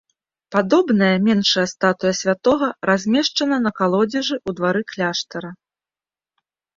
[0.53, 5.51] Падобная, меншая статуя святога размешчана на калодзежы ў двары кляштара.